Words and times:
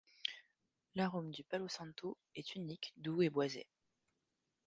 L’arôme 0.95 1.29
du 1.29 1.43
palo 1.43 1.67
santo 1.67 2.17
est 2.33 2.55
unique, 2.55 2.91
doux 2.97 3.21
et 3.21 3.29
boisé. 3.29 3.67